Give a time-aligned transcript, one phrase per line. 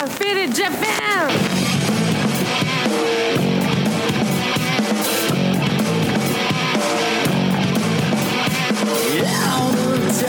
[0.00, 1.28] got faded Japan.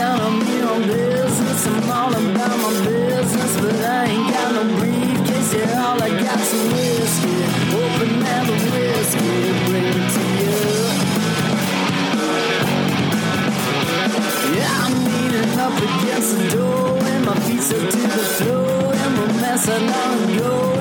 [0.02, 1.66] I'm in on business.
[1.66, 5.54] I'm all about my business, but I ain't got no briefcase.
[5.54, 7.36] Yeah, all I got's some whiskey.
[7.76, 9.30] Open the whiskey,
[9.66, 10.60] bring it to you.
[14.56, 18.69] Yeah, I'm leaning up against the door, and my feet stuck to the floor,
[19.68, 20.79] and the mess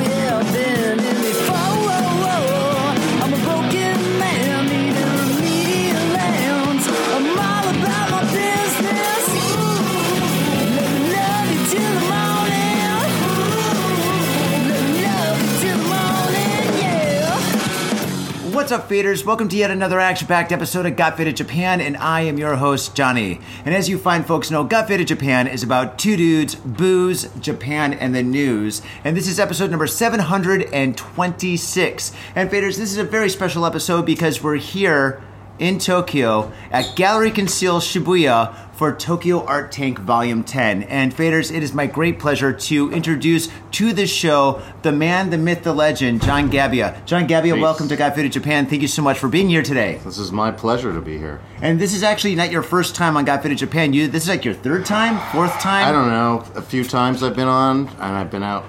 [18.70, 19.26] What's up, faders?
[19.26, 22.94] Welcome to yet another action-packed episode of Got Faded Japan, and I am your host,
[22.94, 23.42] Johnny.
[23.66, 27.96] And as you fine folks know, Got Faded Japan is about two dudes, booze, Japan,
[27.96, 28.84] and the news.
[29.04, 32.12] And this is episode number 726.
[32.36, 35.20] And faders, this is a very special episode because we're here
[35.60, 40.84] in Tokyo at Gallery Conceal Shibuya for Tokyo Art Tank Volume 10.
[40.84, 45.38] And faders, it is my great pleasure to introduce to the show the man, the
[45.38, 47.06] myth, the legend, John Gebbia.
[47.06, 47.62] John Gebbia, Peace.
[47.62, 48.66] welcome to Got Faded Japan.
[48.66, 50.00] Thank you so much for being here today.
[50.06, 51.42] This is my pleasure to be here.
[51.62, 53.92] And this is actually not your first time on Got Faded Japan.
[53.92, 55.86] You this is like your third time, fourth time.
[55.86, 56.46] I don't know.
[56.56, 58.66] A few times I've been on, and I've been out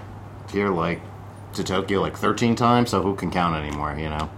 [0.51, 1.01] here like
[1.55, 2.91] to Tokyo like 13 times.
[2.91, 3.97] So who can count anymore?
[3.97, 4.29] You know.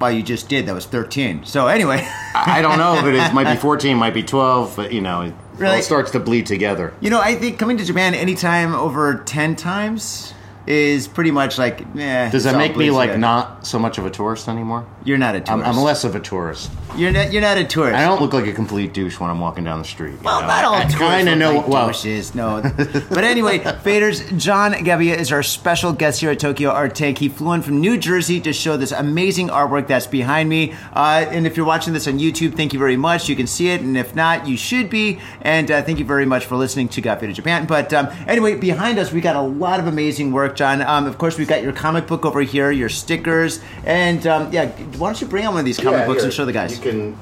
[0.00, 0.66] Well, you just did.
[0.66, 1.44] That was thirteen.
[1.44, 3.32] So anyway, I don't know if it is.
[3.32, 5.76] Might be 14, might be 12, but you know, it Really?
[5.76, 6.92] all starts to bleed together.
[7.00, 10.34] you know, I think coming to Japan anytime over ten times
[10.66, 11.82] is pretty much like.
[11.96, 14.86] Eh, Does that make me like not so much of a tourist anymore?
[15.04, 15.68] You're not a I'm, tourist.
[15.68, 16.70] I'm less of a tourist.
[16.96, 17.32] You're not.
[17.32, 17.96] You're not a tourist.
[17.96, 20.20] I don't look like a complete douche when I'm walking down the street.
[20.22, 20.46] Well, know?
[20.46, 21.58] not all I, tourists kind of look know.
[21.58, 22.62] like well, douches, no.
[23.10, 27.18] but anyway, faders, John Gebbia is our special guest here at Tokyo Art Tank.
[27.18, 30.74] He flew in from New Jersey to show this amazing artwork that's behind me.
[30.92, 33.28] Uh, and if you're watching this on YouTube, thank you very much.
[33.28, 35.20] You can see it, and if not, you should be.
[35.42, 37.66] And uh, thank you very much for listening to Got Faded Japan.
[37.66, 40.82] But um, anyway, behind us, we got a lot of amazing work, John.
[40.82, 44.68] Um, of course, we've got your comic book over here, your stickers, and um, yeah,
[44.98, 46.52] why don't you bring on one of these comic yeah, books here, and show the
[46.52, 46.76] guys?
[46.76, 47.18] You can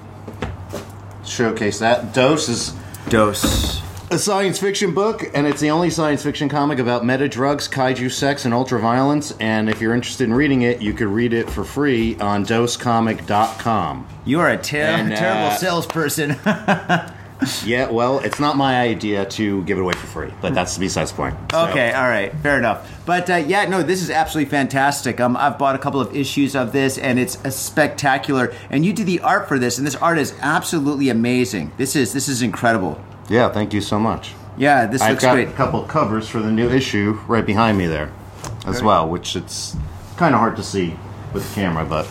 [1.24, 2.12] showcase that.
[2.14, 2.74] Dose is
[3.08, 3.80] Dose.
[4.10, 8.10] a science fiction book, and it's the only science fiction comic about meta drugs, kaiju
[8.10, 9.36] sex, and ultraviolence.
[9.40, 14.06] And if you're interested in reading it, you could read it for free on dosecomic.com.
[14.24, 16.36] You are a ter- And, uh, terrible salesperson.
[17.66, 21.10] Yeah, well, it's not my idea to give it away for free, but that's besides
[21.12, 21.36] the point.
[21.52, 22.90] So- Okay, all right, fair enough.
[23.06, 25.20] But uh, yeah, no, this is absolutely fantastic.
[25.20, 28.52] Um, I've bought a couple of issues of this, and it's a spectacular.
[28.70, 31.72] And you did the art for this, and this art is absolutely amazing.
[31.76, 33.00] This is this is incredible.
[33.28, 34.34] Yeah, thank you so much.
[34.56, 35.48] Yeah, this I've looks got great.
[35.48, 38.10] a couple covers for the new issue right behind me there
[38.66, 39.76] as well, which it's
[40.16, 40.96] kind of hard to see
[41.32, 42.06] with the camera, but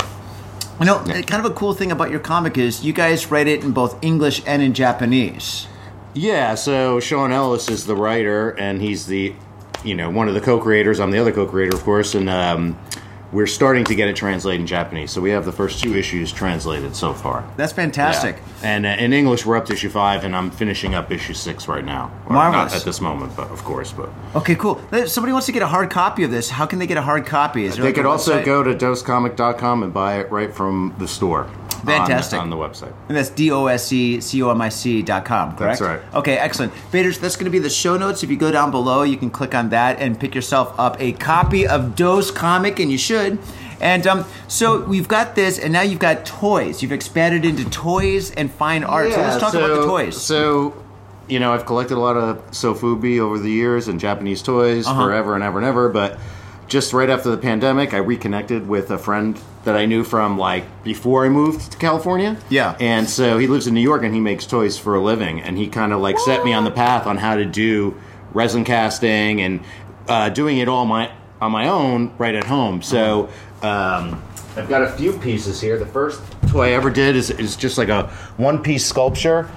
[0.83, 3.63] You know, kind of a cool thing about your comic is you guys write it
[3.63, 5.65] in both English and in Japanese.
[6.13, 9.33] Yeah, so Sean Ellis is the writer, and he's the,
[9.85, 10.99] you know, one of the co-creators.
[10.99, 12.77] I'm the other co-creator, of course, and um,
[13.33, 15.11] we're starting to get it translated in Japanese.
[15.11, 17.43] So we have the first two issues translated so far.
[17.57, 18.37] That's fantastic.
[18.37, 18.75] Yeah.
[18.75, 21.67] And uh, in English, we're up to issue five, and I'm finishing up issue six
[21.67, 22.11] right now.
[22.25, 22.71] Well, Marvelous.
[22.71, 24.79] Not at this moment, but of course, but Okay, cool.
[24.91, 27.01] If somebody wants to get a hard copy of this, how can they get a
[27.01, 27.65] hard copy?
[27.65, 31.07] Is there they like could also go to dosecomic.com and buy it right from the
[31.07, 31.49] store.
[31.91, 32.39] On- Fantastic.
[32.39, 32.93] on, the website.
[33.09, 35.79] And that's D O S E C O M I C dot com, correct?
[35.79, 35.99] That's right.
[36.15, 36.73] Okay, excellent.
[36.91, 38.23] Faders, that's going to be the show notes.
[38.23, 41.11] If you go down below, you can click on that and pick yourself up a
[41.13, 43.39] copy of Dose Comic, and you should.
[43.81, 46.81] And um, so we've got this, and now you've got toys.
[46.81, 49.11] You've expanded into toys and fine art.
[49.11, 50.21] so let's talk about the toys.
[50.21, 50.73] So,
[51.27, 55.03] you know, I've collected a lot of sofubi over the years and Japanese toys Uh-huh.
[55.03, 56.17] forever and ever and ever, but
[56.67, 60.83] just right after the pandemic, I reconnected with a friend that I knew from like
[60.83, 62.37] before I moved to California.
[62.49, 62.75] Yeah.
[62.79, 65.57] And so he lives in New York and he makes toys for a living, and
[65.57, 67.99] he kind of like set me on the path on how to do
[68.33, 69.61] resin casting and
[70.07, 72.81] uh, doing it all my on my own right at home.
[72.81, 73.29] So.
[73.61, 74.21] Um,
[74.55, 75.79] I've got a few pieces here.
[75.79, 78.07] The first toy I ever did is, is just like a
[78.37, 79.49] one piece sculpture.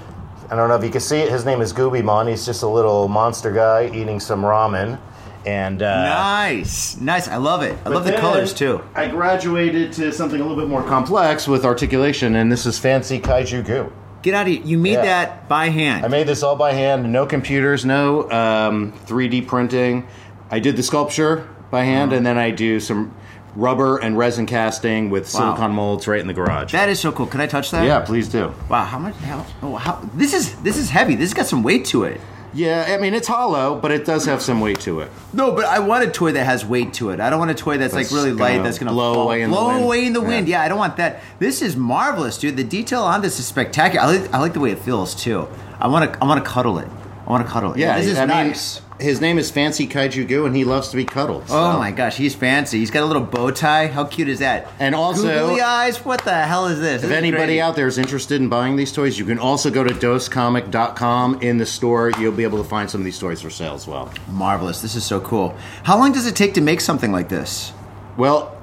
[0.49, 1.29] I don't know if you can see it.
[1.29, 2.29] His name is Goobymon.
[2.29, 4.97] He's just a little monster guy eating some ramen.
[5.45, 7.27] And uh, nice, nice.
[7.27, 7.77] I love it.
[7.85, 8.81] I love the colors too.
[8.95, 13.19] I graduated to something a little bit more complex with articulation, and this is fancy
[13.19, 13.91] kaiju goo.
[14.23, 14.61] Get out of here.
[14.63, 15.03] You made Yeah.
[15.03, 16.03] that by hand.
[16.03, 17.11] I made this all by hand.
[17.13, 20.07] No computers, no um, 3D printing.
[20.51, 23.13] I did the sculpture by hand, and then I do some
[23.55, 25.39] rubber and resin casting with Wow.
[25.55, 26.71] silicone molds right in the garage.
[26.73, 27.25] that is so cool.
[27.27, 27.85] Can I touch that?
[27.85, 28.53] yeah, please do.
[28.69, 28.83] Wow.
[28.83, 29.15] How much?
[29.17, 30.01] How, oh, how?
[30.13, 31.15] This is this is heavy.
[31.15, 32.19] This has got some weight to it.
[32.57, 35.11] Yeah, I mean it's hollow, but it does have some weight to it.
[35.31, 37.19] No, but I want a toy that has weight to it.
[37.19, 39.21] I don't want a toy that's, That's like really light gonna that's going to blow
[39.21, 39.83] away in the blow wind.
[39.83, 40.27] away in the Yeah.
[40.27, 40.47] wind.
[40.49, 41.21] Yeah, I don't want that.
[41.37, 42.57] This is marvelous, dude.
[42.57, 44.03] The detail on this is spectacular.
[44.05, 45.47] I like, I like the way it feels too.
[45.79, 46.87] I want to I want to cuddle it.
[47.27, 47.77] I want to cuddle it.
[47.77, 48.81] Yeah, this is I mean, nice.
[48.99, 51.43] His name is Fancy Kaiju Goo, and he loves to be cuddled.
[51.49, 52.79] Oh my gosh, he's fancy.
[52.79, 53.87] He's got a little bow tie.
[53.87, 54.67] How cute is that?
[54.79, 55.97] And also- googly eyes.
[56.05, 57.03] What the hell is this?
[57.03, 59.93] If anybody out there is interested in buying these toys, you can also go to
[59.93, 62.11] dosecomic.com in the store.
[62.19, 64.11] You'll be able to find some of these toys for sale as well.
[64.29, 64.81] marvelous.
[64.81, 65.55] This is so cool.
[65.83, 67.73] How long does it take to make something like this?
[68.15, 68.55] Well,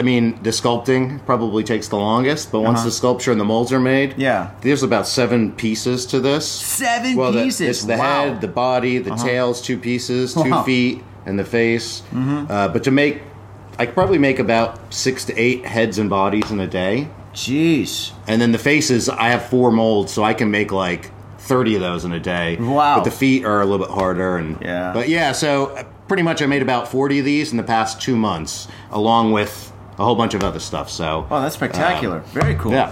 [0.00, 2.86] I mean, the sculpting probably takes the longest, but once Uh-huh.
[2.86, 4.46] the sculpture and the molds are made, Yeah.
[4.62, 6.48] there's about seven pieces to this.
[6.48, 7.68] Seven well, the- pieces.
[7.68, 8.00] it's the Wow.
[8.00, 8.22] Uh-huh.
[8.22, 10.46] head, the body, the tails, two pieces, two Wow.
[10.46, 10.64] Mm-hmm.
[10.64, 12.00] feet, and the face.
[12.16, 13.20] Uh, but to make,
[13.78, 17.08] I could probably make about six to eight heads and bodies in a day.
[17.34, 18.12] Jeez.
[18.26, 21.10] And then the faces, I have four molds, so I can make like
[21.40, 22.56] 30 of those in a day.
[22.58, 22.96] Wow.
[22.96, 24.38] But the feet are a little bit harder.
[24.38, 24.92] And Yeah.
[24.94, 25.72] But yeah, so
[26.08, 29.69] pretty much I made about 40 of these in the past two months, along with
[30.00, 30.90] a whole bunch of other stuff.
[30.90, 31.26] So.
[31.30, 32.18] Oh, that's spectacular.
[32.18, 32.72] Um, Very cool.
[32.72, 32.90] yeah.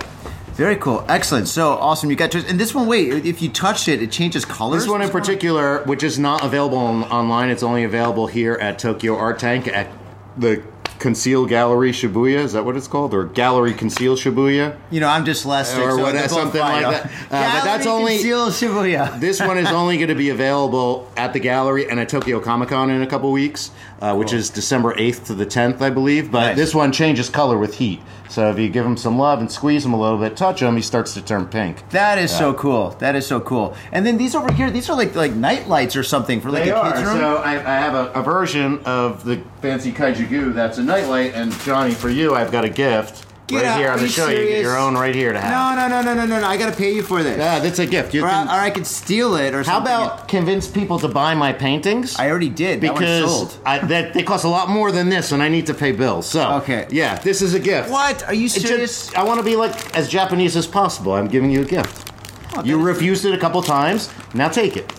[0.53, 1.05] Very cool.
[1.09, 1.49] Excellent.
[1.49, 2.11] So awesome.
[2.11, 4.83] You got to, and this one, wait, if you touched it, it changes colors?
[4.83, 8.79] This one in particular, which is not available on, online, it's only available here at
[8.79, 9.89] Tokyo Art Tank at
[10.37, 10.63] the
[10.99, 12.39] Conceal Gallery Shibuya.
[12.39, 13.15] Is that what it's called?
[13.15, 14.77] Or Gallery Conceal Shibuya?
[14.91, 15.79] You know, I'm dyslexic.
[15.79, 17.05] Or so what- something like that.
[17.07, 19.19] Uh, but that's only- Conceal Shibuya.
[19.29, 22.71] This one is only going to be available at the gallery and at Tokyo Comic
[22.71, 26.31] Con in a couple weeks, uh, which is December 8th to the 10th, I believe.
[26.31, 26.57] But Nice.
[26.57, 28.01] this one changes color with heat.
[28.29, 30.77] So if you give him some love and squeeze him a little bit, touch him,
[30.77, 31.89] he starts to turn pink.
[31.91, 32.91] That is so cool.
[32.99, 33.75] That is so cool.
[33.93, 36.65] And then these over here, these are like like night lights or something for like
[36.65, 36.93] They a are.
[36.93, 37.19] kid's room.
[37.19, 41.35] So I, I have a, a version of the fancy kaiju goo that's a nightlight,
[41.35, 43.79] and Johnny, for you, I've got a gift Get right out.
[43.79, 44.29] here on Are the you show.
[44.29, 44.63] You get serious?
[44.63, 45.51] your own right here to have.
[45.79, 46.47] no, no, no, no, no, no, no.
[46.47, 47.39] I got to pay you for this.
[47.39, 48.13] Yeah, that's a gift.
[48.15, 49.93] You or, I, can- or I could steal it or how something.
[49.95, 52.19] about convince people to buy my paintings?
[52.19, 52.83] I already did.
[52.83, 53.63] That one's because sold.
[53.65, 56.29] I, that they cost a lot more than this, and I need to pay bills.
[56.29, 56.87] So Okay.
[56.91, 57.91] yeah, this is a gift.
[57.91, 58.23] What?
[58.25, 59.07] Are you serious?
[59.07, 61.15] just- I want to be like as Japanese as possible.
[61.15, 62.13] I'm giving you a gift.
[62.57, 64.11] Oh, you refused it a couple times.
[64.35, 64.93] Now take it.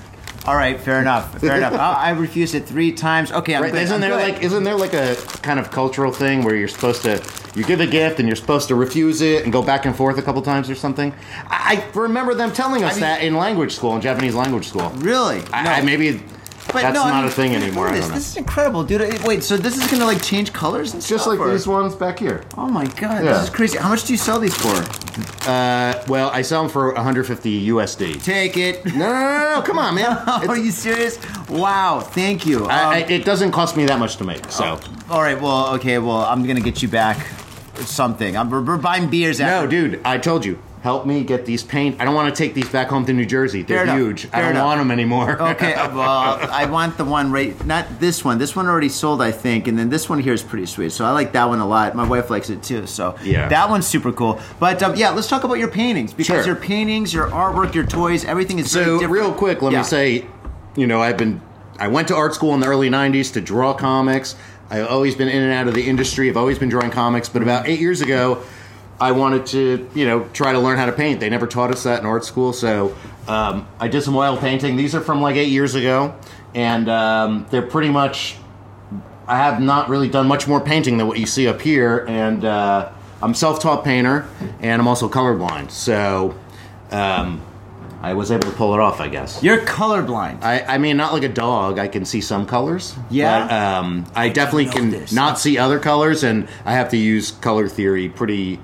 [0.50, 1.40] All right, fair enough.
[1.40, 1.74] Fair enough.
[1.80, 3.32] I, I refused it three times.
[3.32, 3.72] Okay, I'm Right?
[3.72, 3.84] good.
[3.84, 4.34] Isn't I'm there good.
[4.34, 7.24] like isn't there like a kind of cultural thing where you're supposed to
[7.54, 10.18] you give a gift and you're supposed to refuse it and go back and forth
[10.18, 11.14] a couple times or something?
[11.50, 14.68] I, I remember them telling us I mean- that in language school, in Japanese language
[14.68, 14.90] school.
[14.96, 15.44] really?
[15.54, 16.20] I, I, maybe
[16.72, 17.88] But that's no, I not mean, a thing anymore.
[17.88, 18.02] I This.
[18.02, 18.16] don't know.
[18.16, 19.24] this is incredible, dude.
[19.24, 21.28] Wait, so this is gonna like change colors and Just stuff?
[21.28, 22.44] like or- these ones back here.
[22.58, 23.34] Oh my god, Yeah.
[23.34, 23.78] this is crazy.
[23.80, 24.76] How much do you sell these for?
[25.50, 28.14] Uh, well, I sell them for 150 USD.
[28.24, 28.86] Take it.
[28.86, 30.16] No, no, no, no, come on, man.
[30.28, 31.18] Are It's- you serious?
[31.50, 32.66] Wow, thank you.
[32.68, 34.80] I, I, Um, it doesn't cost me that much to make, so.
[35.10, 37.26] all right, well, okay, well, I'm gonna get you back
[37.88, 38.36] something.
[38.38, 39.40] I'm, we're, we're buying beers.
[39.40, 40.60] No, dude, I told you.
[40.82, 42.00] Help me get these paint.
[42.00, 43.64] I don't want to take these back home to New Jersey.
[43.64, 43.98] They're Fair enough.
[43.98, 44.30] huge.
[44.32, 44.64] I don't enough.
[44.66, 45.38] want them anymore.
[45.52, 48.38] Okay, well, I want the one right, not this one.
[48.38, 50.94] This one already sold, I think, and then this one here is pretty sweet.
[50.94, 51.96] So I like that one a lot.
[51.96, 52.88] My wife likes it too.
[52.88, 53.50] So Yeah.
[53.50, 54.40] that one's super cool.
[54.58, 56.54] But um, yeah, let's talk about your paintings because Sure.
[56.54, 59.80] your paintings, your artwork, your toys, everything is So real quick, let Yeah.
[59.80, 60.26] me say,
[60.78, 61.42] you know, I've been,
[61.78, 64.36] I went to art school in the early '90s to draw comics.
[64.70, 66.30] I've always been in and out of the industry.
[66.30, 68.44] I've always been drawing comics, but about eight years ago,
[69.00, 71.20] I wanted to, you know, try to learn how to paint.
[71.20, 72.96] They never taught us that in art school, so
[73.28, 74.76] um, I did some oil painting.
[74.76, 76.16] These are from like eight years ago,
[76.54, 78.38] and um, they're pretty much.
[79.28, 82.44] I have not really done much more painting than what you see up here, and
[82.44, 84.28] uh, I'm self-taught painter,
[84.60, 85.72] and I'm also colorblind.
[85.72, 86.36] So.
[86.92, 87.42] Um,
[88.02, 89.44] I was able to pull it off, I guess.
[89.44, 90.42] You're colorblind.
[90.42, 91.80] I, I mean, not like a dog.
[91.80, 92.96] I can see some colors.
[93.10, 93.48] Yeah?
[93.48, 95.12] But, um, I definitely know can this.
[95.12, 98.60] not see other colors, and I have to use color theory pretty.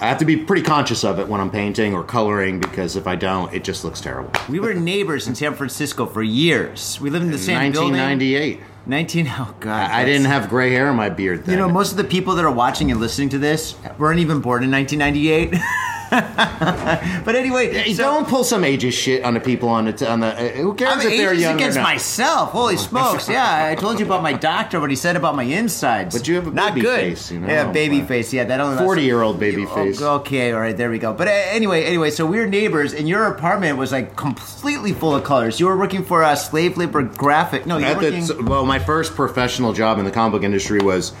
[0.00, 3.06] I have to be pretty conscious of it when I'm painting or coloring because if
[3.06, 4.32] I don't, it just looks terrible.
[4.48, 7.00] We were neighbors in San Francisco for years.
[7.00, 7.92] We lived in the same building.
[7.92, 8.60] 1998.
[8.86, 9.26] 19.
[9.38, 9.90] Oh God.
[9.90, 11.52] I, I didn't have gray hair in my beard then.
[11.54, 14.40] You know, most of the people that are watching and listening to this weren't even
[14.40, 15.54] born in 1998.
[17.24, 20.20] but anyway, Hey, so- don't pull some ageist shit on the people on the on
[20.20, 20.26] the.
[20.26, 21.88] Uh, who cares I'm if they're young against or not?
[21.88, 22.50] myself.
[22.50, 23.28] Holy smokes!
[23.28, 24.80] Yeah, I told you about my doctor.
[24.80, 26.16] What he said about my insides.
[26.16, 27.00] But you have a not baby good.
[27.00, 27.48] face, you know?
[27.48, 28.32] Yeah, baby face.
[28.32, 28.82] Yeah, that only.
[28.82, 30.00] 40-year-old baby Oh, face.
[30.02, 31.12] Okay, all right, there we go.
[31.12, 35.14] But uh, anyway, anyway, so we were neighbors, and your apartment was like completely full
[35.14, 35.58] of colors.
[35.60, 37.66] You were working for a slave labor graphic.
[37.66, 38.46] No, you were At the- working.
[38.46, 41.12] well, my first professional job in the comic book industry was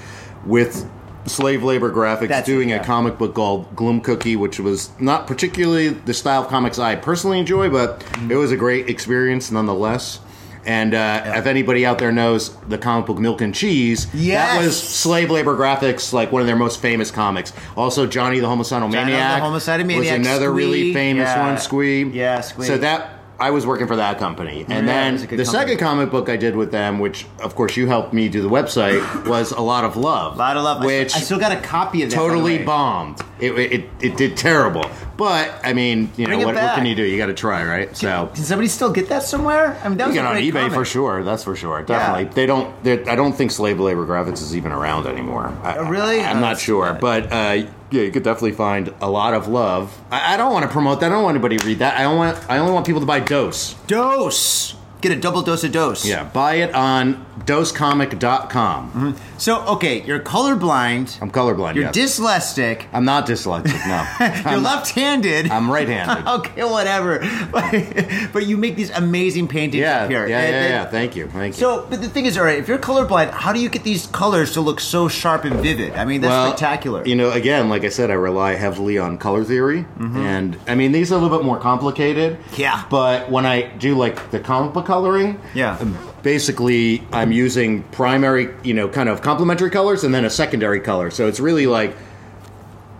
[0.44, 0.88] with
[1.26, 2.80] slave labor graphics, That's it, doing yeah.
[2.80, 6.96] a comic book called Gloom Cookie, which was not particularly the style of comics I
[6.96, 8.30] personally enjoy, but Mm-hmm.
[8.32, 10.20] it was a great experience nonetheless.
[10.66, 14.56] And uh, if anybody out there knows the comic book Milk and Cheese, Yes.
[14.56, 17.52] that was slave labor graphics, like one of their most famous comics.
[17.76, 21.46] Also, Johnny the Homicidal Maniac, Johnny the Homicidal Maniac was another really famous yeah.
[21.46, 21.58] one.
[21.58, 22.66] Squee, Yeah, Squee.
[22.66, 23.13] So that
[23.44, 26.36] I was working for that company, and Yeah, then the good second comic book I
[26.36, 29.02] did with them, which of course you helped me do the website,
[29.34, 30.36] was a lot of love.
[30.36, 30.84] A lot of love.
[30.84, 32.16] Which I still got a copy of that.
[32.16, 33.20] totally bombed.
[33.40, 34.84] It, it it did terrible.
[35.16, 37.02] But I mean, you Bring know what, what can you do?
[37.02, 37.94] You got to try, right?
[37.96, 38.30] So.
[38.34, 39.78] Can somebody still get that somewhere?
[39.84, 40.72] I mean, that You get a on eBay comic.
[40.72, 41.22] for sure.
[41.22, 41.82] That's for sure.
[41.82, 42.32] Definitely.
[42.34, 42.74] They don't.
[43.08, 45.56] I don't think slave labor graphics is even around anymore.
[45.62, 46.20] I, Oh, really?
[46.20, 47.00] I, am Oh, not sure, sad.
[47.00, 49.96] but uh, yeah, you could definitely find a lot of love.
[50.10, 51.06] I, I don't want to promote that.
[51.06, 51.96] I don't want anybody to read that.
[51.96, 52.50] I don't want.
[52.50, 53.74] I only want people to buy Dose.
[53.86, 54.74] Dose.
[55.04, 56.06] Get a double dose of dose.
[56.06, 59.16] Yeah, buy it on dosecomic.com.
[59.36, 61.20] So, okay, you're colorblind.
[61.20, 61.74] I'm colorblind.
[61.74, 62.18] You're yes.
[62.18, 62.86] dyslexic.
[62.90, 63.86] I'm not dyslexic.
[63.86, 65.50] No, You're left-handed.
[65.50, 66.26] I'm right-handed.
[66.40, 67.20] okay, whatever.
[68.32, 70.28] But, you make these amazing paintings yeah, up yeah, here.
[70.28, 70.84] yeah, And- yeah.
[70.86, 71.26] Thank you.
[71.28, 71.60] Thank you.
[71.60, 74.06] So, but the thing is, all right, if you're colorblind, how do you get these
[74.06, 75.92] colors to look so sharp and vivid?
[75.94, 77.06] I mean, that's Well, spectacular.
[77.06, 80.92] You know, again, like I said, I rely heavily on color theory, and I mean
[80.92, 82.38] these are a little bit more complicated.
[82.38, 82.60] Mm-hmm.
[82.60, 82.84] Yeah.
[82.90, 85.76] But when I do like the comic book coloring, Yeah.
[86.22, 91.10] basically I'm using primary, you know, kind of complementary colors, and then a secondary color.
[91.10, 91.96] So it's really like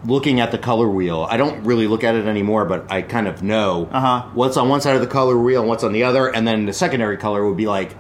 [0.05, 1.25] looking at the color wheel.
[1.31, 4.23] I don't really look at it anymore, but I kind of know Uh-huh.
[4.35, 6.67] what's on one side of the color wheel and what's on the other, and then
[6.67, 7.95] the secondary color would be like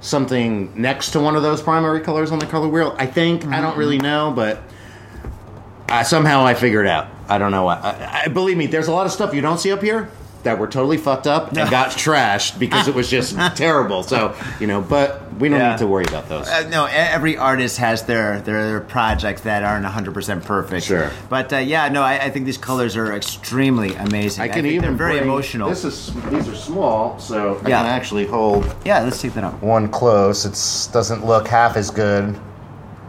[0.00, 2.94] something next to one of those primary colors on the color wheel.
[2.98, 4.62] I think I don't really know, but
[5.88, 7.06] uh, somehow I figured it out.
[7.28, 7.76] I don't know why.
[7.76, 10.10] I, I, believe me, there's a lot of stuff you don't see up here
[10.44, 14.02] that were totally fucked up and got trashed because it was just terrible.
[14.02, 15.70] So you know, but we don't Yeah.
[15.72, 16.48] need to worry about those.
[16.48, 20.86] Uh, no, every artist has their, their their projects that aren't 100% perfect.
[20.86, 21.10] Sure.
[21.28, 24.42] But uh, yeah, no, I, I think these colors are extremely amazing.
[24.42, 25.68] I can think even they're very bring- emotional.
[25.68, 27.82] This is these are small, so I Yeah.
[27.82, 29.60] can actually hold yeah, let's take that up.
[29.62, 30.44] one close.
[30.44, 32.38] It doesn't look half as good.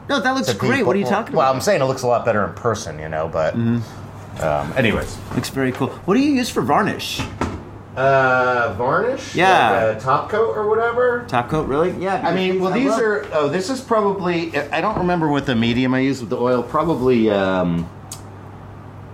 [0.09, 0.71] No, that looks great.
[0.77, 0.87] people.
[0.87, 1.55] What are you talking Well, about?
[1.55, 3.27] I'm saying it looks a lot better in person, you know.
[3.31, 3.53] But
[4.41, 5.87] um, anyways, Looks very cool.
[6.05, 7.21] What do you use for varnish?
[7.95, 9.87] uh, varnish, Yeah.
[9.87, 11.25] like a top coat or whatever.
[11.27, 11.91] Top coat, really?
[12.01, 12.21] Yeah.
[12.25, 13.25] I mean, well, I these love- are.
[13.33, 14.57] Oh, this is probably.
[14.57, 16.63] I don't remember what the medium I used with the oil.
[16.63, 17.89] Probably, um,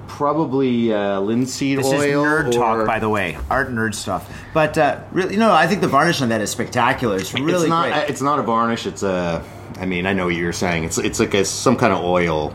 [0.08, 2.02] probably uh, linseed This oil.
[2.02, 3.38] is nerd or, talk, by the way.
[3.50, 4.30] Art nerd stuff.
[4.54, 7.18] But uh, really, no, I think the varnish on that is spectacular.
[7.18, 7.92] It's really it's not.
[7.92, 8.10] great.
[8.10, 8.86] It's not a varnish.
[8.86, 9.44] It's a.
[9.80, 10.84] I mean, I know what you're saying.
[10.86, 12.54] It's it's like a, some kind of oil.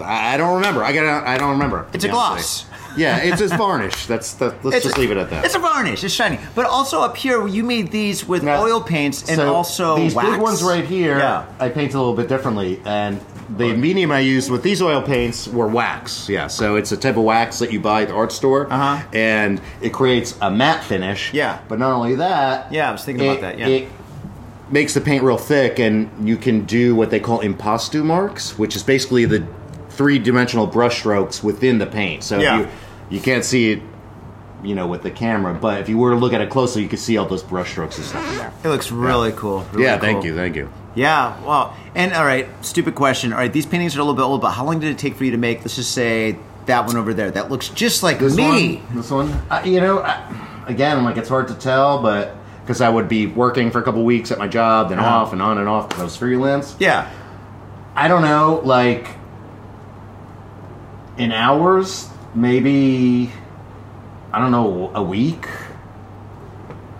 [0.00, 0.82] I don't remember.
[0.84, 1.26] I got.
[1.26, 1.86] I don't remember.
[1.92, 2.66] It's a gloss.
[2.96, 4.06] Yeah, it's just varnish.
[4.06, 4.64] That's that.
[4.64, 5.44] Let's It's just leave it at that.
[5.44, 6.02] It's a varnish.
[6.02, 6.38] It's shiny.
[6.54, 10.14] But also up here, you made these with Now, oil paints and so also these
[10.14, 10.30] wax.
[10.30, 11.18] big ones right here.
[11.18, 11.44] Yeah.
[11.60, 13.20] I paint a little bit differently, and
[13.58, 16.26] the medium I used with these oil paints were wax.
[16.30, 19.06] Yeah, so it's a type of wax that you buy at the art store, Uh-huh.
[19.12, 21.34] and it creates a matte finish.
[21.34, 21.58] Yeah.
[21.68, 22.72] but not only that.
[22.72, 23.66] Yeah, I was thinking about that, yeah.
[23.68, 23.88] it
[24.70, 28.74] makes the paint real thick, and you can do what they call impasto marks, which
[28.74, 29.46] is basically the
[29.96, 32.22] three-dimensional brush strokes within the paint.
[32.22, 32.58] So Yeah.
[32.60, 32.68] you
[33.08, 33.82] you can't see it.
[34.64, 36.88] You know, with the camera, but if you were to look at it closely, you
[36.88, 38.52] could see all those brush strokes and stuff in there.
[38.64, 39.64] It looks really cool.
[39.70, 40.26] really yeah, thank cool.
[40.26, 40.70] you, thank you.
[40.94, 41.74] Yeah, wow.
[41.94, 43.32] And all right, stupid question.
[43.34, 45.14] All right, these paintings are a little bit old, but how long did it take
[45.14, 45.60] for you to make?
[45.60, 47.30] Let's just say that one over there.
[47.30, 48.76] That looks just like This me.
[48.78, 50.24] one, this one, uh, you know, I,
[50.66, 52.34] again, like it's hard to tell, but
[52.64, 55.16] because I would be working for a couple weeks at my job, then Uh-huh.
[55.18, 56.74] off and on and off because I was freelance.
[56.80, 57.08] Yeah.
[57.94, 59.06] I don't know, like
[61.18, 63.30] in hours, maybe
[64.32, 65.46] I don't know, a week.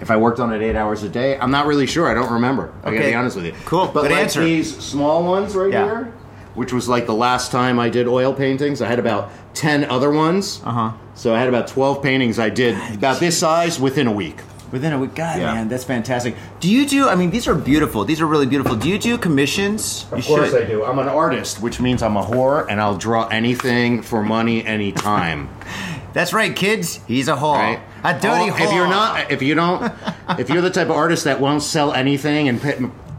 [0.00, 2.08] If I worked on it eight hours a day, I'm not really sure.
[2.08, 2.72] I don't remember.
[2.84, 3.54] I gotta be honest with you.
[3.64, 3.86] Cool.
[3.86, 4.44] But Good like answer.
[4.44, 5.84] these small ones right Yeah.
[5.84, 6.12] here,
[6.54, 10.10] which was like the last time I did oil paintings, I had about ten other
[10.10, 10.60] ones.
[10.64, 10.92] Uh huh.
[11.14, 14.36] So I had about 12 paintings I did about this size within a week.
[14.72, 15.54] Within a week, God, Yeah.
[15.54, 16.34] man, that's fantastic.
[16.60, 17.08] Do you do?
[17.08, 18.04] I mean, these are beautiful.
[18.04, 18.74] These are really beautiful.
[18.76, 20.06] Do you do commissions?
[20.16, 20.62] you course should.
[20.64, 20.84] I do.
[20.84, 25.48] I'm an artist, which means I'm a whore and I'll draw anything for money anytime.
[26.12, 27.00] That's right, kids.
[27.06, 27.54] He's a whore.
[27.58, 27.80] Right?
[28.02, 28.60] A dirty Oh, whore.
[28.66, 29.92] If you're not, if you don't,
[30.38, 32.60] if you're the type of artist that won't sell anything and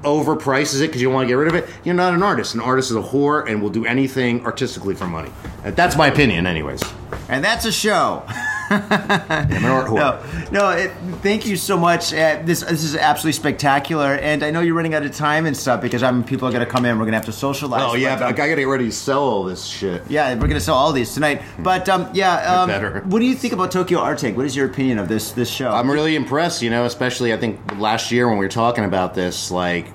[0.04, 2.56] overprices it because you want to get rid of it, you're not an artist.
[2.56, 5.30] An artist is a whore and will do anything artistically for money.
[5.64, 6.82] That's my opinion, anyways.
[7.30, 8.24] and that's a show.
[8.70, 10.52] I'm an art whore.
[10.52, 10.70] No, no.
[10.72, 12.14] It, thank you so much.
[12.14, 15.56] Uh, this this is absolutely spectacular, and I know you're running out of time and
[15.56, 16.98] stuff because I'm people are gonna come in.
[17.00, 17.82] We're gonna have to socialize.
[17.84, 20.04] Oh yeah, But, um, I gotta get ready to sell all this shit.
[20.10, 21.42] yeah, we're gonna sell all these tonight.
[21.60, 23.02] But um, yeah, um, better.
[23.06, 24.38] what do you think about Tokyo Art Tank?
[24.38, 25.72] What is your opinion of this this show?
[25.72, 29.14] I'm really impressed, you know, especially I think last year when we were talking about
[29.14, 29.88] this, like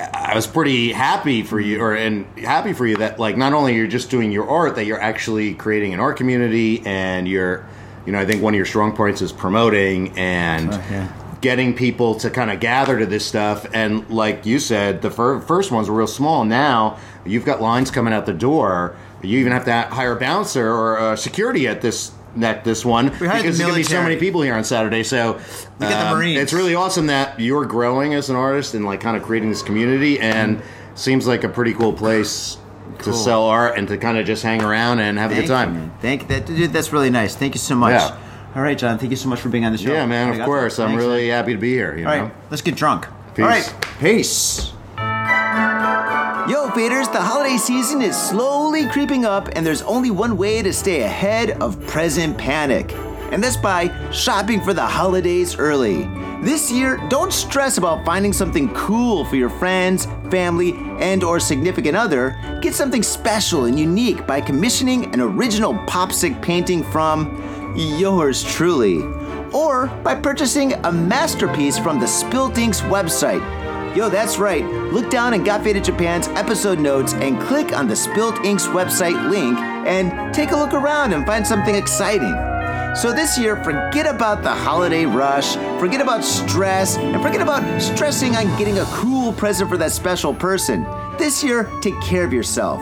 [0.00, 3.74] I was pretty happy for you or and happy for you that like not only
[3.74, 7.66] you're just doing your art, that you're actually creating an art community and you're
[8.06, 11.12] you know, I think one of your strong points is promoting and Oh, yeah.
[11.42, 15.40] getting people to kind of gather to this stuff and like you said, the fir-
[15.40, 16.44] first ones were real small.
[16.44, 18.94] Now you've got lines coming out the door.
[19.22, 23.08] You even have to hire a bouncer or uh, security at this neck this one
[23.08, 25.02] because there's going to be so many people here on Saturday.
[25.02, 25.40] So We
[25.86, 26.38] got the um, Marines.
[26.40, 29.62] It's really awesome that you're growing as an artist and like kind of creating this
[29.62, 30.62] community, and
[30.94, 32.58] seems like a pretty cool place
[33.00, 35.74] to sell art and to kind of just hang around and have a good time.
[35.76, 35.90] You.
[36.00, 36.72] Thank that, dude.
[36.72, 37.36] That's really nice.
[37.36, 37.92] Thank you so much.
[37.92, 38.18] Yeah.
[38.56, 38.98] All right, John.
[38.98, 39.92] Thank you so much for being on the show.
[39.92, 40.38] Yeah, man.
[40.40, 40.84] Of course, that.
[40.84, 41.36] I'm Thanks, really man.
[41.38, 41.96] happy to be here.
[41.96, 42.22] You All know.
[42.24, 43.06] right, let's get drunk.
[43.34, 43.44] Peace.
[43.44, 44.72] All right, peace.
[46.48, 50.72] Yo, faders, the holiday season is slowly creeping up, and there's only one way to
[50.72, 52.90] stay ahead of present panic,
[53.30, 56.04] and that's by shopping for the holidays early.
[56.40, 61.98] This year, don't stress about finding something cool for your friends, family, and or significant
[61.98, 62.34] other.
[62.62, 69.02] Get something special and unique by commissioning an original popsic painting from yours truly,
[69.52, 73.57] or by purchasing a masterpiece from the Spilt Inks website.
[73.98, 74.64] Yo, that's right.
[74.92, 79.28] Look down in Got Faded Japan's episode notes and click on the Spilt Inks website
[79.28, 82.32] link and take a look around and find something exciting.
[82.94, 88.36] So this year, forget about the holiday rush, forget about stress, and forget about stressing
[88.36, 90.84] on getting a cool present for that special person.
[91.18, 92.80] This year, take care of yourself.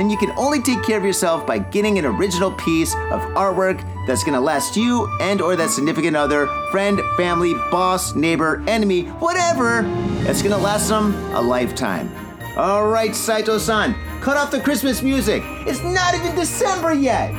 [0.00, 3.80] And you can only take care of yourself by getting an original piece of artwork
[4.08, 9.82] that's gonna last you and or that significant other, friend, family, boss, neighbor, enemy, whatever,
[10.24, 12.10] that's gonna last them a lifetime.
[12.56, 15.42] All right, Saito-san, cut off the Christmas music.
[15.66, 17.32] It's not even December yet.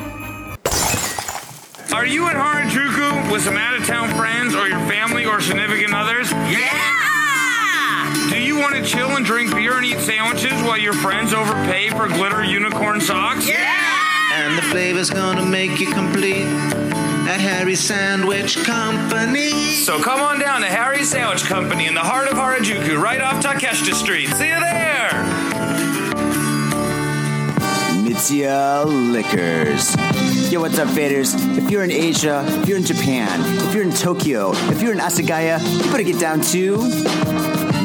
[1.91, 5.93] Are you in Harajuku with some out of town friends or your family or significant
[5.93, 6.31] others?
[6.31, 8.29] Yeah!
[8.29, 11.89] Do you want to chill and drink beer and eat sandwiches while your friends overpay
[11.89, 13.49] for glitter unicorn socks?
[14.41, 16.48] And the flavor's gonna make you complete
[17.27, 19.51] at Harry's Sandwich Company.
[19.84, 23.43] So come on down to Harry's Sandwich Company in the heart of Harajuku, right off
[23.43, 24.27] Takeshita Street.
[24.29, 25.10] See you there!
[28.01, 29.96] Mitsuya Liquors.
[30.50, 31.36] Yo, what's up, faders?
[31.58, 35.00] If you're in Asia, if you're in Japan, if you're in Tokyo, if you're in
[35.00, 37.58] Asagaya, you better get down to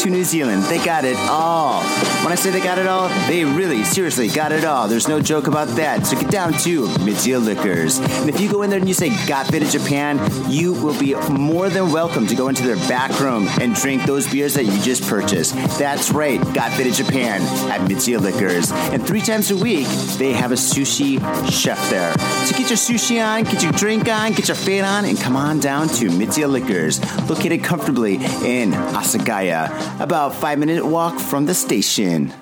[0.00, 0.64] to New Zealand.
[0.64, 1.82] They got it all.
[2.22, 4.88] When I say they got it all, they really, seriously got it all.
[4.88, 6.06] There's no joke about that.
[6.06, 7.98] So get down to Mitsuya Liquors.
[7.98, 11.14] And if you go in there and you say Got Faded Japan, you will be
[11.30, 14.80] more than welcome to go into their back room and drink those beers that you
[14.82, 15.54] just purchased.
[15.78, 18.70] That's right, Got Faded Japan at Mitsuya Liquors.
[18.72, 19.86] And three times a week,
[20.18, 22.12] they have a sushi chef there.
[22.46, 25.36] So get your sushi on, get your drink on, get your fade on, and come
[25.36, 31.54] on down to Mitsuya Liquors, located comfortably in Asagaya, about five minute walk from the
[31.54, 32.32] station.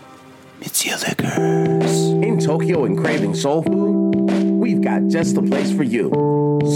[0.61, 2.09] Mitsuya Liquors.
[2.24, 6.11] In Tokyo and craving soul food, we've got just the place for you.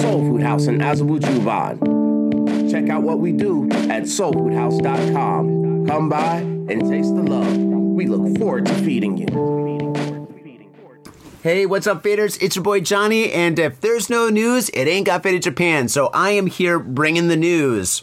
[0.01, 2.71] Soul Food House in Azabu Juban.
[2.71, 5.87] Check out what we do at soulfoodhouse.com.
[5.87, 7.57] Come by and taste the love.
[7.57, 9.27] We look forward to feeding you.
[11.43, 12.43] Hey, what's up, faders?
[12.43, 15.89] It's your boy Johnny, and if there's no news, it ain't got faded Japan.
[15.89, 18.03] So I am here bringing the news.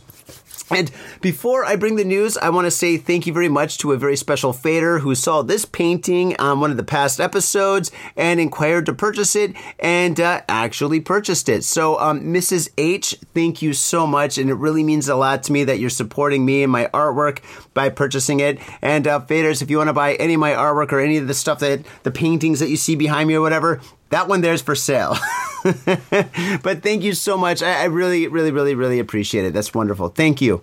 [0.72, 3.92] And before I bring the news, I want to say thank you very much to
[3.92, 8.40] a very special fader who saw this painting on one of the past episodes and
[8.40, 11.64] inquired to purchase it and uh, actually purchased it.
[11.64, 12.70] So, um, Mrs.
[12.78, 14.38] H, thank you so much.
[14.38, 17.40] And it really means a lot to me that you're supporting me and my artwork
[17.74, 18.60] by purchasing it.
[18.82, 21.28] And, uh, faders, if you want to buy any of my artwork or any of
[21.28, 24.62] the stuff that the paintings that you see behind me or whatever, that one there's
[24.62, 25.16] for sale.
[25.64, 27.64] but thank you so much.
[27.64, 29.54] I, I really, really, really, really appreciate it.
[29.54, 30.10] That's wonderful.
[30.10, 30.62] Thank you.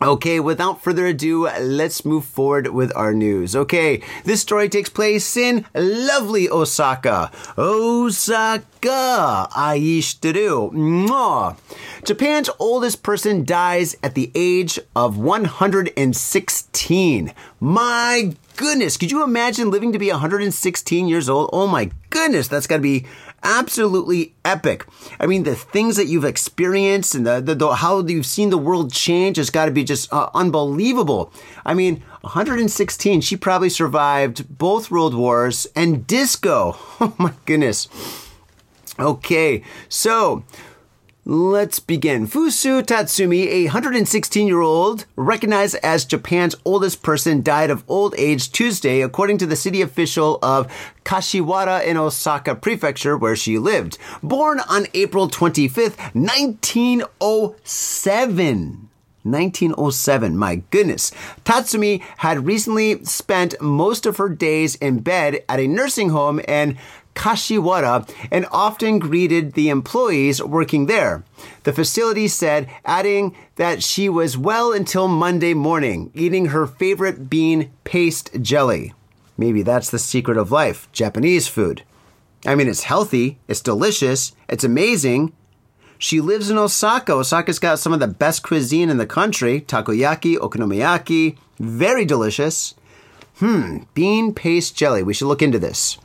[0.00, 3.56] Okay, without further ado, let's move forward with our news.
[3.56, 7.32] Okay, this story takes place in lovely Osaka.
[7.56, 9.48] Osaka!
[9.50, 10.72] Aishiteru.
[10.72, 11.56] Mwah.
[12.04, 17.32] Japan's oldest person dies at the age of 116.
[17.58, 21.50] My goodness, could you imagine living to be 116 years old?
[21.52, 23.04] Oh my goodness, that's gotta be
[23.42, 24.86] absolutely epic.
[25.20, 28.58] I mean, the things that you've experienced and the, the, the how you've seen the
[28.58, 31.32] world change has got to be just uh, unbelievable.
[31.64, 36.76] I mean, 116, she probably survived both world wars and disco.
[37.00, 37.88] Oh my goodness.
[38.98, 40.42] Okay, so
[41.30, 42.26] Let's begin.
[42.26, 48.50] Fusa Tatsumi, a 116 year old, recognized as Japan's oldest person, died of old age
[48.50, 50.72] Tuesday, according to the city official of
[51.04, 53.98] Kashiwara in Osaka Prefecture, where she lived.
[54.22, 58.88] Born on April 25th, 1907.
[59.24, 60.36] 1907.
[60.36, 61.10] My goodness.
[61.44, 66.78] Tatsumi had recently spent most of her days in bed at a nursing home in
[67.18, 71.24] Kashiwara and often greeted the employees working there.
[71.64, 77.72] The facility said, adding that she was well until Monday morning, eating her favorite bean
[77.82, 78.94] paste jelly.
[79.36, 81.82] Maybe that's the secret of life Japanese food.
[82.46, 85.32] I mean, it's healthy, it's delicious, it's amazing.
[85.98, 87.12] She lives in Osaka.
[87.12, 92.74] Osaka's got some of the best cuisine in the country takoyaki, okonomiyaki, very delicious.
[93.38, 95.02] Hmm, bean paste jelly.
[95.02, 95.98] We should look into this.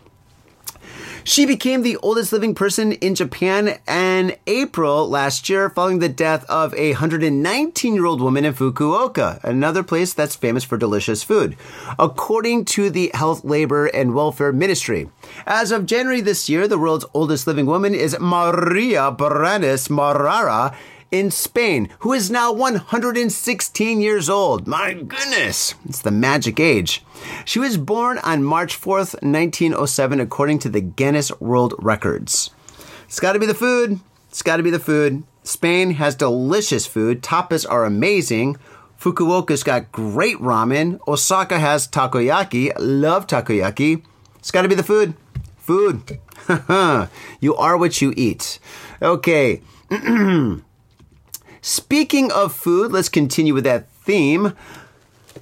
[1.26, 6.44] She became the oldest living person in Japan in April last year following the death
[6.50, 11.56] of a 119 year old woman in Fukuoka, another place that's famous for delicious food,
[11.98, 15.10] according to the Health, Labor, and Welfare Ministry.
[15.48, 20.76] As of January this year, the world's oldest living woman is Maria Branyas Morera
[21.14, 24.68] in Spain, who is now 116 years old.
[24.68, 27.04] My goodness, it's the magic age.
[27.46, 32.50] She was born on March 4th, 1907, according to the Guinness World Records.
[33.04, 34.00] It's got to be the food.
[34.30, 35.22] It's got to be the food.
[35.44, 37.22] Spain has delicious food.
[37.22, 38.58] Tapas are amazing.
[39.00, 41.00] Fukuoka's got great ramen.
[41.08, 42.74] Osaka has takoyaki.
[42.80, 44.04] Love takoyaki.
[44.40, 45.14] It's got to be the food.
[45.58, 46.20] Food.
[47.40, 48.58] you are what you eat.
[49.00, 49.62] Okay.
[51.66, 54.52] Speaking of food, let's continue with that theme.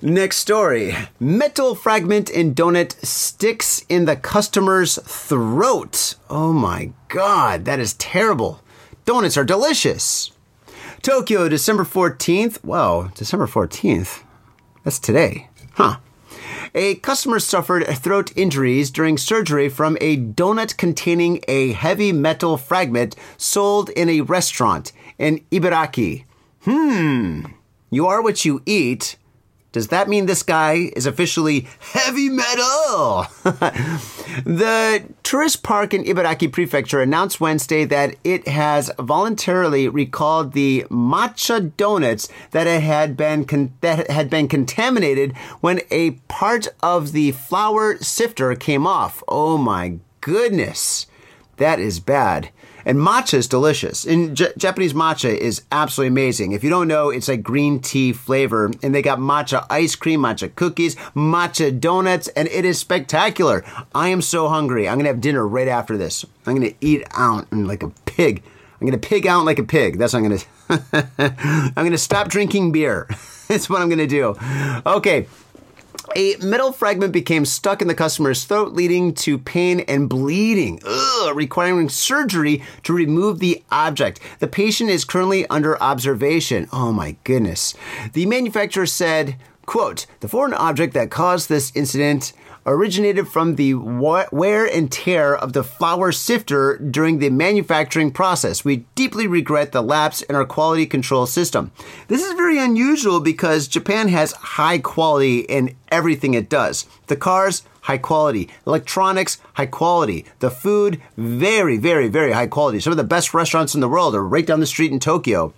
[0.03, 0.95] Next story.
[1.19, 6.13] Metal fragment in donut sticks in the customer's throat.
[6.29, 8.61] Oh my god, that is terrible.
[9.03, 10.29] Donuts are delicious.
[11.01, 12.63] Tokyo, December 14th.
[12.63, 14.21] Wow, December 14th.
[14.83, 15.49] That's today.
[15.73, 15.97] Huh.
[16.75, 23.15] A customer suffered throat injuries during surgery from a donut containing a heavy metal fragment
[23.37, 26.25] sold in a restaurant in Ibaraki.
[26.63, 27.45] Hmm,
[27.89, 29.17] you are what you eat.
[29.71, 33.25] Does that mean this guy is officially heavy metal?
[34.43, 41.71] the tourist park in Ibaraki Prefecture announced Wednesday that it has voluntarily recalled the matcha
[41.77, 47.97] donuts that had been con- that had been contaminated when a part of the flour
[47.99, 49.23] sifter came off.
[49.29, 51.05] Oh my goodness.
[51.57, 52.49] That is bad.
[52.85, 54.05] And matcha is delicious.
[54.05, 56.51] And J- Japanese matcha is absolutely amazing.
[56.51, 58.71] If you don't know, it's like green tea flavor.
[58.81, 63.63] And they got matcha ice cream, matcha cookies, matcha donuts, and it is spectacular.
[63.93, 64.87] I am so hungry.
[64.87, 66.25] I'm going to have dinner right after this.
[66.45, 68.43] I'm going to eat out like a pig.
[68.79, 69.99] I'm going to pig out like a pig.
[69.99, 70.39] That's what I'm going
[70.69, 73.07] to I'm going to stop drinking beer.
[73.47, 74.35] That's what I'm going to do.
[74.85, 75.27] Okay.
[76.15, 81.35] A metal fragment became stuck in the customer's throat, leading to pain and bleeding, Ugh,
[81.35, 84.19] requiring surgery to remove the object.
[84.39, 86.67] The patient is currently under observation.
[86.73, 87.73] Oh my goodness.
[88.13, 92.33] The manufacturer said, quote, the foreign object that caused this incident
[92.65, 98.63] originated from the wear and tear of the flour sifter during the manufacturing process.
[98.63, 101.71] We deeply regret the lapse in our quality control system.
[102.07, 106.85] This is very unusual because Japan has high quality in everything it does.
[107.07, 108.49] The cars, high quality.
[108.67, 110.25] Electronics, high quality.
[110.39, 112.79] The food, very, very, very high quality.
[112.79, 115.53] Some of the best restaurants in the world are right down the street in Tokyo.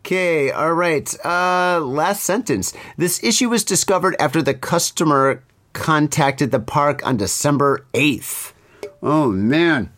[0.00, 1.14] Okay, all right.
[1.24, 2.72] Uh, last sentence.
[2.96, 8.52] This issue was discovered after the customer contacted the park on December 8th.
[9.02, 9.92] Oh, man.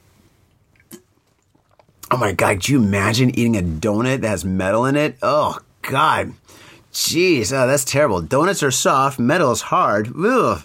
[2.10, 5.16] Oh my God, could you imagine eating a donut that has metal in it?
[5.22, 6.34] Oh, God.
[6.92, 8.20] Jeez, oh, that's terrible.
[8.20, 10.12] Donuts are soft, metal is hard.
[10.14, 10.62] Ugh.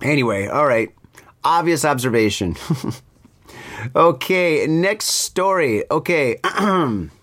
[0.00, 0.88] Anyway, all right.
[1.44, 2.56] Obvious observation.
[3.94, 5.84] okay, next story.
[5.90, 6.40] Okay.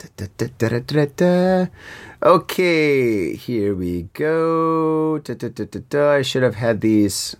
[0.00, 1.66] Da, da, da,
[2.22, 5.20] okay, here we go.
[5.20, 7.36] I should have had these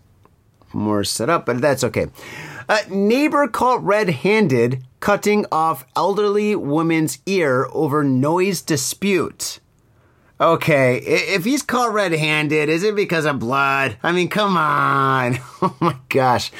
[0.74, 2.08] more set up, but that's okay.
[2.68, 9.59] A neighbor caught red handed cutting off elderly woman's ear over noise dispute.
[10.40, 13.98] Okay, if he's caught red handed, is it because of blood?
[14.02, 15.38] I mean, come on.
[15.62, 16.50] Oh my gosh.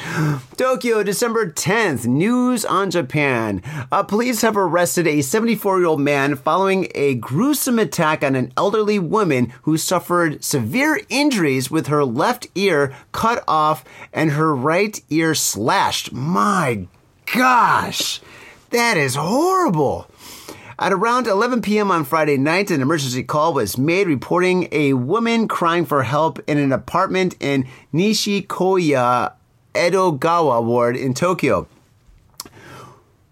[0.59, 3.63] Tokyo, December 10th, news on Japan.
[3.91, 8.53] Uh, police have arrested a 74 year old man following a gruesome attack on an
[8.59, 15.01] elderly woman who suffered severe injuries with her left ear cut off and her right
[15.09, 16.13] ear slashed.
[16.13, 16.87] My
[17.33, 18.21] gosh,
[18.69, 20.11] that is horrible.
[20.81, 21.91] At around 11 p.m.
[21.91, 26.57] on Friday night, an emergency call was made reporting a woman crying for help in
[26.57, 29.35] an apartment in Nishikoiwa,
[29.75, 31.69] Edogawa Ward in Tokyo.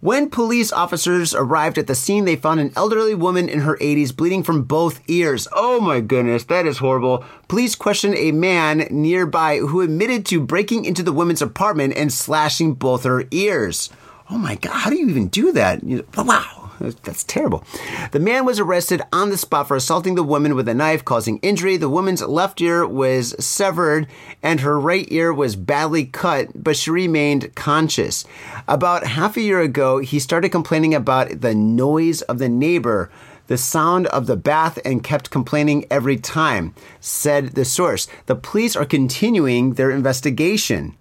[0.01, 4.15] When police officers arrived at the scene, they found an elderly woman in her 80s
[4.15, 5.49] bleeding from both ears.
[5.51, 7.25] Oh my goodness, that is horrible.
[7.49, 12.75] Police questioned a man nearby who admitted to breaking into the woman's apartment and slashing
[12.75, 13.89] both her ears.
[14.29, 15.83] Oh my God, how do you even do that?
[16.15, 16.58] Wow.
[16.79, 17.65] That's terrible.
[18.13, 21.39] The man was arrested on the spot for assaulting the woman with a knife, causing
[21.39, 21.77] injury.
[21.77, 24.07] The woman's left ear was severed
[24.43, 28.25] and her right ear was badly cut, but she remained conscious.
[28.69, 33.11] About half a year ago, he started complaining about the noise of the neighbor,
[33.49, 38.07] the sound of the bath, and kept complaining every time, said the source.
[38.27, 40.97] The police are continuing their investigation.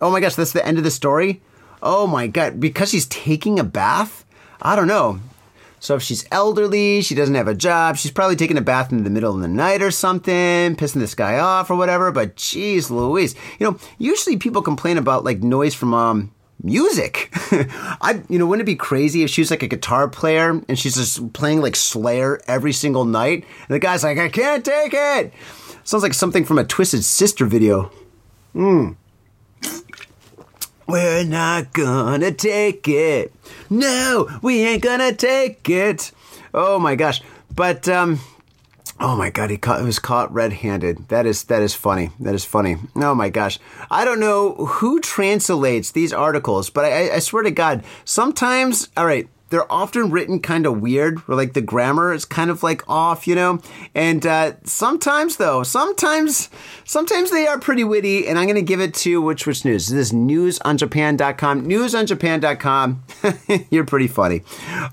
[0.00, 1.42] Oh my gosh, that's the end of the story?
[1.82, 4.24] Oh my god, because she's taking a bath?
[4.62, 5.20] I don't know.
[5.80, 9.04] So if she's elderly, she doesn't have a job, she's probably taking a bath in
[9.04, 12.90] the middle of the night or something, pissing this guy off or whatever, but geez
[12.90, 13.34] Louise.
[13.58, 17.28] You know, usually people complain about like noise from um music.
[17.52, 20.78] I you know, wouldn't it be crazy if she was like a guitar player and
[20.78, 23.44] she's just playing like Slayer every single night?
[23.68, 25.34] And the guy's like, I can't take it.
[25.84, 27.90] Sounds like something from a Twisted Sister video.
[28.54, 28.92] Hmm.
[30.86, 33.34] We're not gonna take it.
[33.74, 36.12] No, we ain't gonna take it.
[36.54, 37.20] Oh my gosh.
[37.54, 38.20] But um
[39.00, 41.08] Oh my god, he caught, he was caught red-handed.
[41.08, 42.10] That is that is funny.
[42.20, 42.76] That is funny.
[42.94, 43.58] Oh my gosh,
[43.90, 48.88] I don't know who translates these articles, but I, I swear to God, sometimes.
[48.96, 52.64] All right, they're often written kind of weird, or like the grammar is kind of
[52.64, 53.60] like off, you know.
[53.94, 56.50] And uh, sometimes, though, sometimes,
[56.84, 58.26] sometimes they are pretty witty.
[58.26, 59.88] And I'm to give it to which which news?
[59.88, 61.66] This is newsonjapan.com.
[61.66, 63.04] Newsonjapan.com.
[63.70, 64.42] You're pretty funny.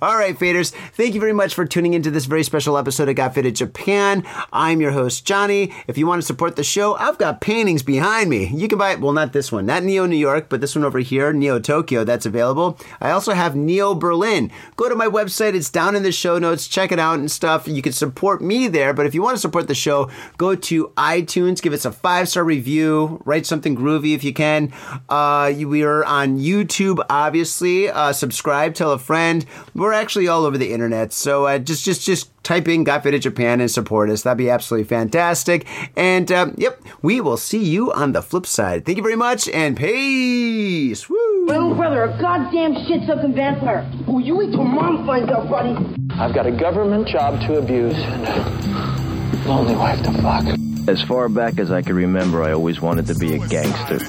[0.02, 0.72] All right, faders.
[0.94, 4.24] Thank you very much for tuning into this very special episode of Got Faded Japan.
[4.54, 5.74] I'm your host Johnny.
[5.88, 8.48] If you want to support the show, I've got paintings behind me.
[8.48, 9.00] You can buy it.
[9.00, 12.04] well, not this one, not Neo New York, but this one over here, Neo Tokyo.
[12.04, 12.78] That's available.
[13.00, 14.51] I also have Neo Berlin.
[14.76, 15.56] Go to my website.
[15.56, 16.68] It's down in the show notes.
[16.68, 17.68] Check it out and stuff.
[17.68, 18.94] You can support me there.
[18.94, 21.62] But if you want to support the show, go to iTunes.
[21.62, 23.22] Give us a five star review.
[23.26, 24.74] Write something groovy if you can.
[25.10, 27.90] Uh, we are on YouTube, obviously.
[27.90, 28.74] Uh, subscribe.
[28.74, 29.46] Tell a friend.
[29.76, 31.14] We're actually all over the internet.
[31.14, 34.24] So uh, just just just type in Got Faded Japan and support us.
[34.24, 35.68] That'd be absolutely fantastic.
[35.96, 38.86] And um, yep, we will see you on the flip side.
[38.86, 41.10] Thank you very much and peace.
[41.10, 41.46] Woo!
[41.46, 43.90] My own brother, a goddamn shit-sucking vampire.
[44.08, 45.76] Oh, you wait till mom finds out, buddy.
[46.12, 50.46] I've got a government job to abuse and a lonely wife to fuck.
[50.88, 54.00] As far back as I can remember, I always wanted to be a gangster.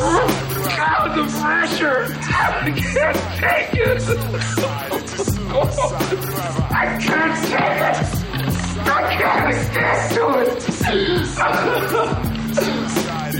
[0.00, 2.06] God, the pressure!
[2.20, 4.02] I can't take it!
[6.82, 7.96] I can't take it!
[8.88, 10.50] I can't stand to it!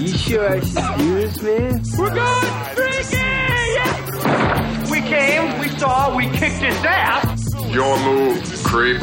[0.01, 1.83] You sure I should do this, man?
[1.99, 3.81] We're going freaking!
[4.93, 7.45] We came, we saw, we kicked his ass!
[7.75, 9.03] Your move, creep.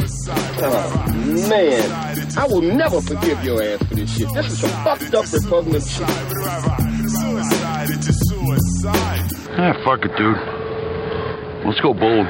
[1.50, 1.90] Man,
[2.38, 4.32] I will never forgive your ass for this shit.
[4.32, 6.08] This is some fucked up repugnant shit.
[9.58, 10.38] Ah, fuck it, dude.
[11.66, 12.26] Let's go bold.